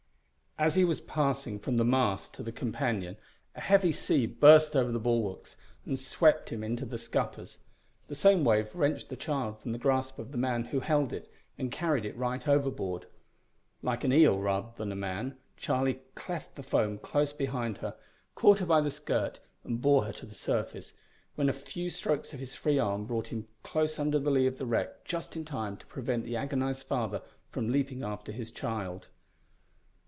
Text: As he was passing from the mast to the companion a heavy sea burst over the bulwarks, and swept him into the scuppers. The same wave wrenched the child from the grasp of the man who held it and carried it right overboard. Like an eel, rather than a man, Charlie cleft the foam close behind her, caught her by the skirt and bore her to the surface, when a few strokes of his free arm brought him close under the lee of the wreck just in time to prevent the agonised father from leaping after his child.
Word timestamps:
As 0.57 0.75
he 0.75 0.85
was 0.85 1.01
passing 1.01 1.57
from 1.57 1.77
the 1.77 1.83
mast 1.85 2.35
to 2.35 2.43
the 2.43 2.51
companion 2.51 3.17
a 3.55 3.61
heavy 3.61 3.91
sea 3.91 4.27
burst 4.27 4.75
over 4.75 4.91
the 4.91 4.99
bulwarks, 4.99 5.57
and 5.87 5.97
swept 5.97 6.51
him 6.51 6.63
into 6.63 6.85
the 6.85 6.99
scuppers. 6.99 7.57
The 8.07 8.13
same 8.13 8.43
wave 8.43 8.75
wrenched 8.75 9.09
the 9.09 9.15
child 9.15 9.57
from 9.59 9.71
the 9.71 9.79
grasp 9.79 10.19
of 10.19 10.31
the 10.31 10.37
man 10.37 10.65
who 10.65 10.81
held 10.81 11.13
it 11.13 11.33
and 11.57 11.71
carried 11.71 12.05
it 12.05 12.15
right 12.15 12.47
overboard. 12.47 13.07
Like 13.81 14.03
an 14.03 14.13
eel, 14.13 14.37
rather 14.37 14.67
than 14.77 14.91
a 14.91 14.95
man, 14.95 15.35
Charlie 15.57 16.01
cleft 16.13 16.53
the 16.53 16.61
foam 16.61 16.99
close 16.99 17.33
behind 17.33 17.79
her, 17.79 17.95
caught 18.35 18.59
her 18.59 18.65
by 18.67 18.81
the 18.81 18.91
skirt 18.91 19.39
and 19.63 19.81
bore 19.81 20.03
her 20.03 20.13
to 20.13 20.27
the 20.27 20.35
surface, 20.35 20.93
when 21.33 21.49
a 21.49 21.53
few 21.53 21.89
strokes 21.89 22.35
of 22.35 22.39
his 22.39 22.53
free 22.53 22.77
arm 22.77 23.05
brought 23.07 23.29
him 23.29 23.47
close 23.63 23.97
under 23.97 24.19
the 24.19 24.29
lee 24.29 24.45
of 24.45 24.59
the 24.59 24.67
wreck 24.67 25.05
just 25.05 25.35
in 25.35 25.43
time 25.43 25.75
to 25.77 25.87
prevent 25.87 26.23
the 26.23 26.37
agonised 26.37 26.85
father 26.85 27.23
from 27.49 27.71
leaping 27.71 28.03
after 28.03 28.31
his 28.31 28.51
child. 28.51 29.07